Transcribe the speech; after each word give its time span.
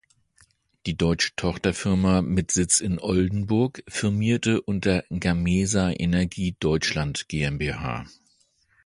Die 0.87 0.97
deutsche 0.97 1.29
Tochterfirma 1.35 2.23
mit 2.23 2.49
Sitz 2.49 2.79
in 2.79 2.97
Oldenburg 2.97 3.83
firmierte 3.87 4.59
unter 4.59 5.03
Gamesa 5.11 5.91
Energie 5.91 6.55
Deutschland 6.59 7.29
GmbH. 7.29 8.07